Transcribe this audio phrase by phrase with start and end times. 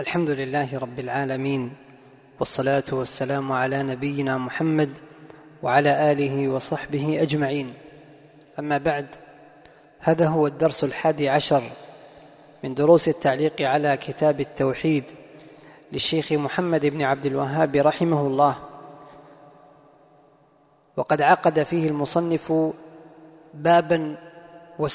[0.00, 1.72] الحمد لله رب العالمين
[2.38, 4.90] والصلاة والسلام على نبينا محمد
[5.62, 7.74] وعلى آله وصحبه أجمعين.
[8.58, 9.06] أما بعد
[9.98, 11.62] هذا هو الدرس الحادي عشر
[12.64, 15.04] من دروس التعليق على كتاب التوحيد
[15.92, 18.56] للشيخ محمد بن عبد الوهاب رحمه الله.
[20.96, 22.52] وقد عقد فيه المصنف
[23.54, 24.18] بابا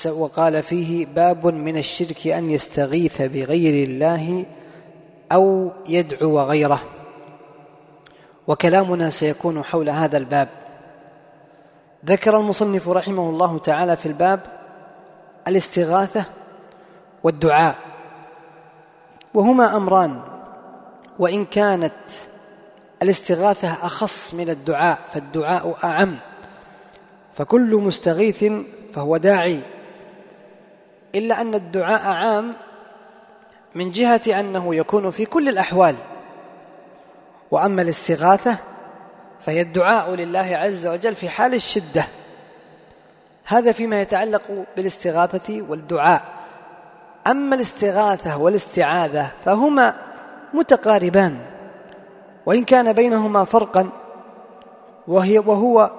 [0.06, 4.46] وقال فيه باب من الشرك أن يستغيث بغير الله
[5.32, 6.82] أو يدعو غيره.
[8.48, 10.48] وكلامنا سيكون حول هذا الباب.
[12.06, 14.40] ذكر المصنف رحمه الله تعالى في الباب
[15.48, 16.26] الاستغاثة
[17.24, 17.76] والدعاء
[19.34, 20.22] وهما أمران
[21.20, 21.94] وإن كانت
[23.04, 26.18] الاستغاثة أخص من الدعاء فالدعاء أعم
[27.34, 28.46] فكل مستغيث
[28.94, 29.60] فهو داعي
[31.16, 32.54] إلا أن الدعاء عام
[33.76, 35.96] من جهة أنه يكون في كل الأحوال.
[37.52, 38.58] وأما الاستغاثة
[39.42, 42.06] فهي الدعاء لله عز وجل في حال الشدة.
[43.46, 46.22] هذا فيما يتعلق بالاستغاثة والدعاء.
[47.28, 49.96] أما الاستغاثة والاستعاذة فهما
[50.54, 51.40] متقاربان.
[52.46, 53.90] وإن كان بينهما فرقا
[55.08, 55.92] وهي وهو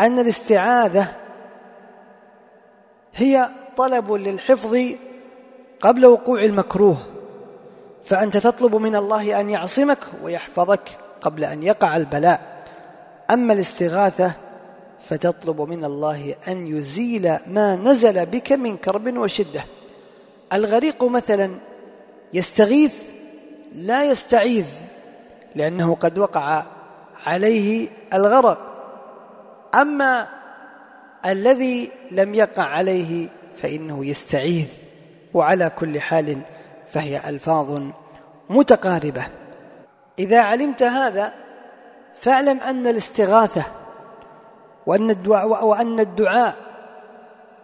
[0.00, 1.06] أن الاستعاذة
[3.14, 4.76] هي طلب للحفظ
[5.80, 6.96] قبل وقوع المكروه
[8.04, 10.80] فأنت تطلب من الله أن يعصمك ويحفظك
[11.20, 12.64] قبل أن يقع البلاء.
[13.30, 14.32] أما الاستغاثة
[15.02, 19.64] فتطلب من الله أن يزيل ما نزل بك من كرب وشدة.
[20.52, 21.54] الغريق مثلا
[22.32, 22.92] يستغيث
[23.74, 24.66] لا يستعيذ
[25.54, 26.62] لأنه قد وقع
[27.26, 28.58] عليه الغرق.
[29.74, 30.28] أما
[31.26, 33.28] الذي لم يقع عليه
[33.62, 34.66] فإنه يستعيذ.
[35.34, 36.38] وعلى كل حال
[36.88, 37.82] فهي ألفاظ
[38.50, 39.26] متقاربة.
[40.18, 41.34] إذا علمت هذا
[42.16, 43.64] فاعلم أن الاستغاثة
[44.86, 46.54] وأن الدعاء وأن الدعاء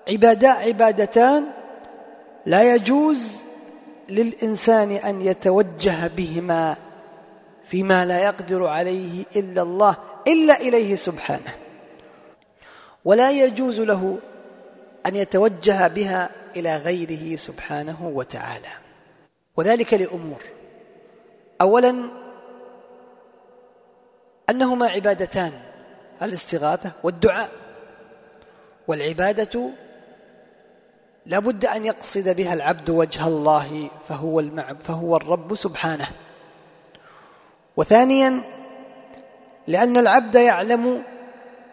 [0.09, 1.45] عبادا عبادتان
[2.47, 3.37] لا يجوز
[4.09, 6.77] للإنسان أن يتوجه بهما
[7.65, 11.55] فيما لا يقدر عليه إلا الله إلا إليه سبحانه.
[13.05, 14.19] ولا يجوز له
[15.07, 18.73] أن يتوجه بها إلى غيره سبحانه وتعالى.
[19.57, 20.43] وذلك لأمور.
[21.61, 22.11] اولا
[24.51, 25.53] أنهما عبادتان
[26.23, 27.51] الاستغاثة والدعاء.
[28.89, 29.71] والعبادة
[31.27, 36.07] لا بد أن يقصد بها العبد وجه الله فهو المعب فهو الرب سبحانه.
[37.77, 38.43] وثانيا
[39.67, 41.03] لأن العبد يعلم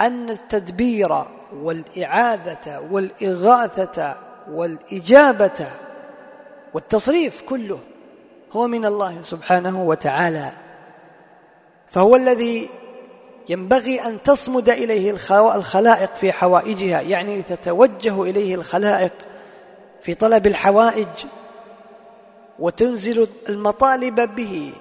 [0.02, 5.68] أن التدبير والإعاذة والإغاثة والإجابة
[6.74, 7.80] والتصريف كله
[8.52, 10.52] هو من الله سبحانه وتعالى.
[11.90, 12.70] فهو الذي
[13.50, 19.12] ينبغي أن تصمد إليه الخلائق في حوائجها يعني تتوجه إليه الخلائق
[20.02, 21.08] في طلب الحوائج
[22.60, 24.74] وتنزل المطالب به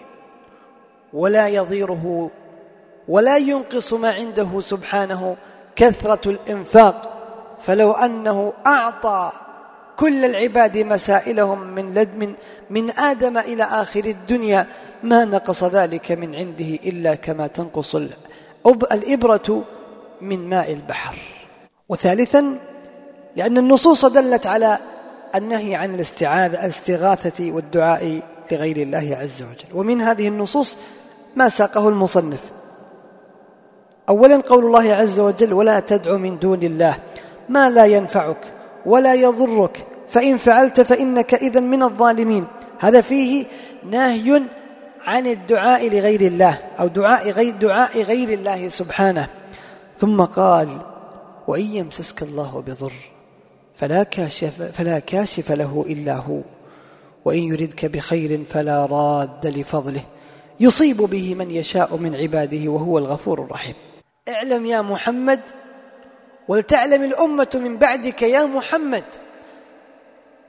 [1.12, 2.30] ولا يضيره
[3.08, 5.36] ولا ينقص ما عنده سبحانه
[5.76, 7.16] كثرة الإنفاق.
[7.62, 9.32] فلو أنه أعطى
[10.00, 12.34] كل العباد مسائلهم من لد من,
[12.70, 14.66] من آدم إلى آخر الدنيا.
[15.02, 17.96] ما نقص ذلك من عنده إلا كما تنقص
[18.92, 19.62] الإبرة
[20.20, 21.18] من ماء البحر.
[21.88, 22.58] وثالثا
[23.36, 24.78] لأن النصوص دلت على
[25.34, 28.22] النهي عن الاستعاذة الاستغاثة والدعاء
[28.52, 29.78] لغير الله عز وجل.
[29.78, 30.76] ومن هذه النصوص
[31.36, 32.40] ما ساقه المصنف.
[34.08, 36.96] أولا قول الله عز وجل ولا تدع من دون الله
[37.48, 38.44] ما لا ينفعك
[38.86, 42.46] ولا يضرك فإن فعلت فإنك إذا من الظالمين.
[42.80, 43.46] هذا فيه
[43.90, 44.42] نهي
[45.06, 49.28] عن الدعاء لغير الله أو دعاء غير, دعاء غير الله سبحانه.
[49.98, 50.68] ثم قال
[51.48, 52.92] وإن يمسسك الله بضر
[53.76, 56.40] فلا كاشف, فلا كاشف له إلا هو
[57.24, 60.04] وإن يردك بخير فلا راد لفضله.
[60.60, 63.74] يصيب به من يشاء من عباده وهو الغفور الرحيم.
[64.28, 65.40] اعلم يا محمد
[66.48, 69.04] ولتعلم الأمة من بعدك يا محمد.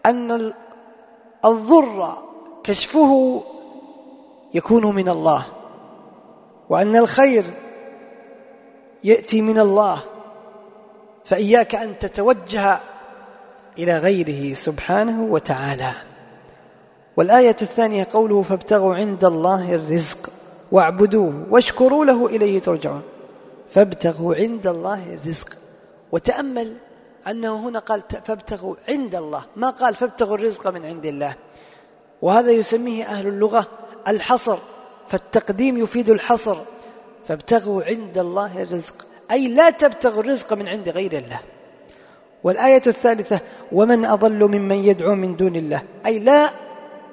[0.06, 0.54] أن
[1.46, 2.14] الضر
[2.64, 3.44] كشفه
[4.54, 5.46] يكون من الله
[6.70, 7.46] وأن الخير
[9.04, 10.00] يأتي من الله
[11.26, 12.80] فإياك أن تتوجه
[13.78, 15.92] إلى غيره سبحانه وتعالى.
[17.18, 20.30] والآية الثانية قوله فابتغوا عند الله الرزق
[20.72, 23.02] واعبدوه واشكروا له إليه ترجعون.
[23.70, 25.58] فابتغوا عند الله الرزق
[26.12, 26.74] وتأمل
[27.28, 29.44] أنه هنا قال فابتغوا عند الله.
[29.56, 31.36] ما قال فابتغوا الرزق من عند الله.
[32.22, 33.68] وهذا يسميه أهل اللغة
[34.08, 34.58] الحصر.
[35.08, 36.58] فالتقديم يفيد الحصر.
[37.28, 38.96] فابتغوا عند الله الرزق.
[39.32, 41.40] أي لا تبتغوا الرزق من عند غير الله.
[42.44, 43.40] والآية الثالثة
[43.72, 45.82] ومن أضل ممن يدعو من دون الله.
[46.06, 46.50] أي لا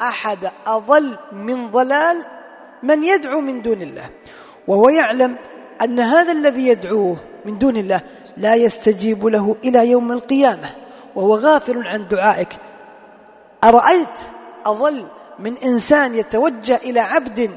[0.03, 2.25] أحد أضل من ضلال
[2.83, 4.11] من يدعو من دون الله.
[4.69, 5.37] وهو يعلم
[5.83, 8.01] أن هذا الذي يدعوه من دون الله
[8.39, 10.71] لا يستجيب له إلى يوم القيامة
[11.15, 12.49] وهو غافل عن دعائك.
[13.65, 14.09] أرأيت
[14.67, 15.05] أضل
[15.39, 17.51] من إنسان يتوجه إلى عبد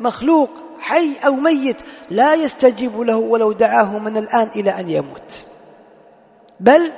[0.00, 0.50] مخلوق
[0.80, 1.76] حي أو ميت
[2.10, 5.44] لا يستجيب له ولو دعاه من الآن إلى أن يموت.
[6.60, 6.90] بل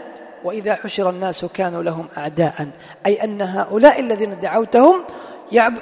[0.44, 2.68] وإذا حشر الناس كانوا لهم أعداء
[3.06, 5.04] أي أن هؤلاء الذين دعوتهم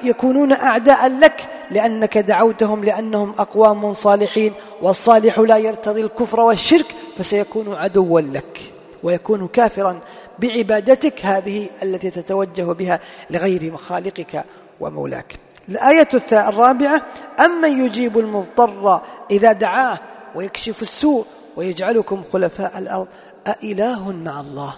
[0.05, 4.53] يكونون أعداء لك لأنك دعوتهم لأنهم أقوام صالحين
[4.83, 8.73] والصالح لا يرتضي الكفر والشرك فسيكون عدوا لك
[9.03, 10.01] ويكون كافرا
[10.39, 13.01] بعبادتك هذه التي تتوجه بها
[13.31, 14.45] لغير خالقك
[14.81, 15.39] ومولاك.
[15.69, 17.03] الآية الرابعة
[17.41, 19.01] أمن يجيب المضطر
[19.31, 19.99] إذا دعاه
[20.35, 21.27] ويكشف السوء
[21.57, 23.07] ويجعلكم خلفاء الأرض
[23.47, 24.75] أإله مع الله؟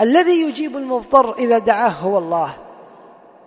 [0.00, 2.54] الذي يجيب المضطر إذا دعاه هو الله.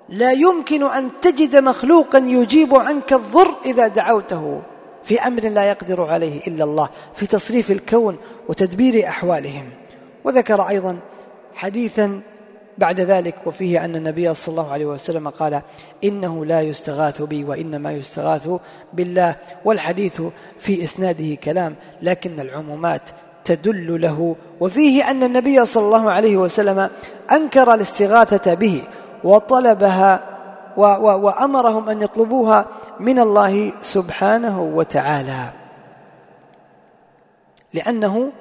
[0.10, 4.62] لا يمكن أن تجد مخلوقا يجيب عنك الضر إذا دعوته.
[5.04, 8.18] في أمر لا يقدر عليه إلا الله في تصريف الكون
[8.50, 9.70] وتدبير أحوالهم.
[10.24, 10.98] وذكر أيضا
[11.56, 12.22] حديثا
[12.78, 15.62] بعد ذلك وفيه أن النبي صلى الله عليه وسلم قال
[16.04, 18.50] إنه لا يستغاث بي وإنما يستغاث
[18.94, 19.36] بالله.
[19.66, 20.22] والحديث
[20.60, 23.02] في إسناده كلام لكن العمومات
[23.46, 24.36] تدل له.
[24.60, 26.90] وفيه أن النبي صلى الله عليه وسلم
[27.32, 28.84] أنكر الاستغاثة به
[29.24, 30.32] وطلبها
[30.98, 32.66] وأمرهم أن يطلبوها
[33.02, 35.50] من الله سبحانه وتعالى.
[37.74, 38.32] لأنه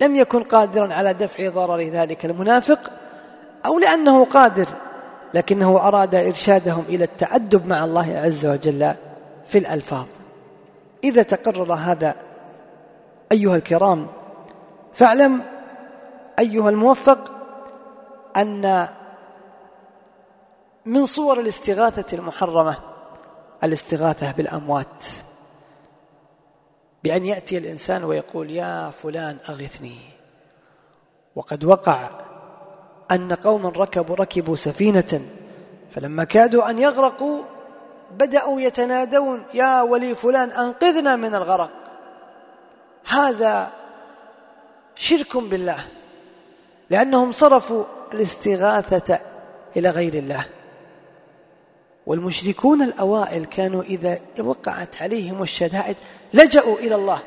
[0.00, 2.90] لم يكن قادرا على دفع ضرر ذلك المنافق
[3.66, 4.68] أو لأنه قادر
[5.34, 8.94] لكنه أراد إرشادهم إلى التأدب مع الله عز وجل
[9.46, 10.06] في الألفاظ.
[11.04, 12.14] إذا تقرر هذا
[13.32, 14.06] أيها الكرام
[14.94, 15.40] فاعلم
[16.38, 17.32] أيها الموفق
[18.36, 18.88] أن
[20.84, 22.87] من صور الاستغاثة المحرمة
[23.64, 25.04] الاستغاثة بالأموات.
[27.04, 29.98] بأن يأتي الإنسان ويقول يا فلان أغثني.
[31.36, 32.08] وقد وقع
[33.10, 35.20] أن قوما ركبوا ركبوا سفينة
[35.90, 37.42] فلما كادوا أن يغرقوا
[38.10, 41.70] بدأوا يتنادون يا ولي فلان أنقذنا من الغرق.
[43.08, 43.70] هذا
[44.94, 45.84] شرك بالله
[46.90, 47.84] لأنهم صرفوا
[48.14, 49.20] الاستغاثة
[49.76, 50.44] إلى غير الله.
[52.08, 55.96] والمشركون الأوائل كانوا إذا وقعت عليهم الشدائد
[56.34, 57.18] لجأوا إلى الله.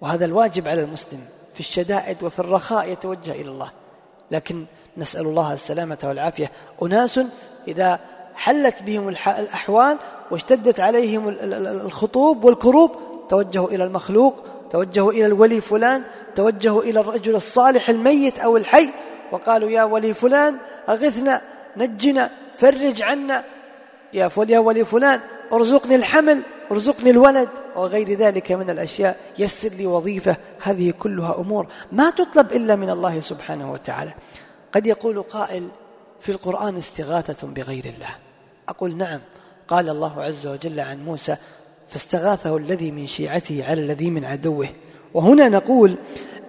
[0.00, 1.20] وهذا الواجب على المسلم
[1.52, 3.70] في الشدائد وفي الرخاء يتوجه إلى الله.
[4.30, 4.64] لكن
[4.96, 6.50] نسأل الله السلامة والعافية.
[6.82, 7.20] أناس
[7.68, 8.00] إذا
[8.34, 9.98] حلت بهم الأحوال
[10.30, 11.36] واشتدت عليهم
[11.86, 12.90] الخطوب والكروب
[13.28, 14.34] توجهوا إلى المخلوق
[14.70, 16.04] توجهوا إلى الولي فلان
[16.36, 18.90] توجهوا إلى الرجل الصالح الميت أو الحي
[19.32, 20.56] وقالوا يا ولي فلان
[20.88, 23.44] أغثنا نجنا فرج عنا.
[24.12, 25.20] يا يا ولي فلان
[25.52, 27.48] ارزقني الحمل ارزقني الولد.
[27.76, 30.36] وغير ذلك من الأشياء يسر لي وظيفة.
[30.62, 34.14] هذه كلها أمور ما تطلب إلا من الله سبحانه وتعالى.
[34.72, 35.68] قد يقول قائل
[36.20, 38.16] في القرآن استغاثة بغير الله
[38.68, 39.20] أقول نعم
[39.68, 41.36] قال الله عز وجل عن موسى
[41.88, 44.68] فاستغاثه الذي من شيعته على الذي من عدوه
[45.14, 45.96] وهنا نقول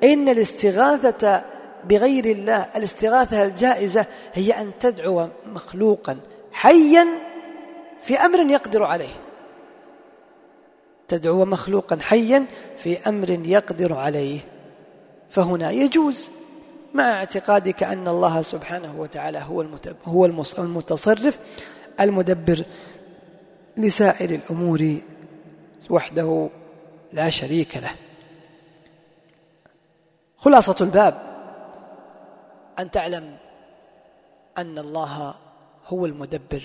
[0.03, 1.44] إن الاستغاثة
[1.88, 6.18] بغير الله الاستغاثة الجائزة هي أن تدعو مخلوقا
[6.51, 7.08] حيا
[8.01, 9.13] في أمر يقدر عليه.
[11.08, 12.46] تدعو مخلوقا حيا
[12.84, 14.39] في أمر يقدر عليه.
[15.30, 16.27] فهنا يجوز
[16.94, 19.65] مع اعتقادك أن الله سبحانه وتعالى هو
[20.06, 20.25] هو
[20.60, 21.39] المتصرف
[22.00, 22.63] المدبر
[23.77, 24.98] لسائر الأمور
[25.89, 26.50] وحده
[27.13, 27.92] لا شريك له.
[30.38, 31.25] خلاصة الباب.
[32.79, 33.38] أن تعلم
[34.58, 35.34] أن الله
[35.88, 36.63] هو المدبر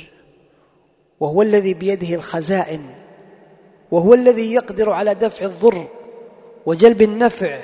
[1.20, 2.86] وهو الذي بيده الخزائن
[3.90, 5.88] وهو الذي يقدر على دفع الضر
[6.66, 7.58] وجلب النفع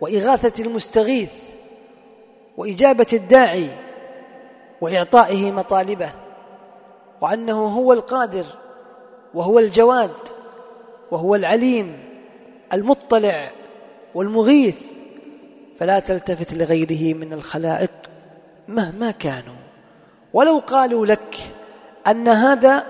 [0.00, 1.32] وإغاثة المستغيث
[2.56, 3.68] وإجابة الداعي
[4.80, 6.10] وإعطائه مطالبه
[7.20, 8.46] وأنه هو القادر
[9.34, 10.10] وهو الجواد
[11.10, 11.98] وهو العليم
[12.72, 13.50] المطلع
[14.14, 14.76] والمغيث.
[15.78, 17.90] فلا تلتفت لغيره من الخلائق
[18.68, 19.56] مهما كانوا.
[20.32, 21.52] ولو قالوا لك
[22.06, 22.86] أن هذا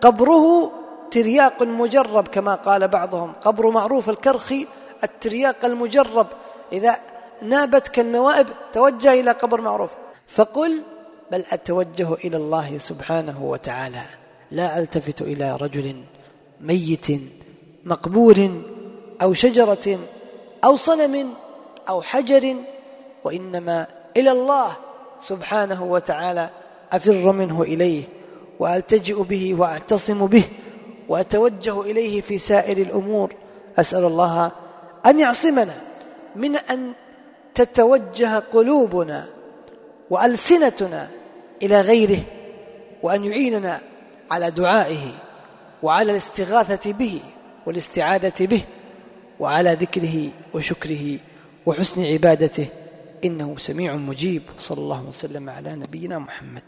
[0.00, 0.70] قبره
[1.10, 3.32] ترياق مجرب كما قال بعضهم.
[3.32, 4.66] قبر معروف الكرخي
[5.04, 6.26] الترياق المجرب.
[6.72, 6.96] إذا
[7.42, 9.90] نابتك النوائب توجه إلى قبر معروف.
[10.28, 10.82] فقل
[11.32, 14.02] بل أتوجه إلى الله سبحانه وتعالى.
[14.50, 16.02] لا ألتفت إلى رجل
[16.60, 17.06] ميت
[17.84, 18.62] مقبور
[19.22, 19.98] أو شجرة
[20.64, 21.34] أو صنم.
[21.90, 22.56] أو حجر
[23.24, 24.72] وإنما إلى الله
[25.20, 26.50] سبحانه وتعالى
[26.92, 28.02] أفر منه إليه
[28.58, 30.44] وألتجئ به وأعتصم به
[31.08, 33.34] وأتوجه إليه في سائر الأمور.
[33.78, 34.52] أسأل الله
[35.06, 35.74] أن يعصمنا
[36.36, 36.92] من أن
[37.54, 39.28] تتوجه قلوبنا
[40.10, 41.08] وألسنتنا
[41.62, 42.20] إلى غيره
[43.02, 43.80] وأن يعيننا
[44.30, 45.12] على دعائه
[45.82, 47.20] وعلى الاستغاثة به
[47.66, 48.62] والاستعاذة به
[49.40, 51.18] وعلى ذكره وشكره.
[51.66, 52.66] وحسن عبادته.
[53.24, 54.42] إنه سميع مجيب.
[54.58, 56.62] صلى الله وسلم على نبينا محمد.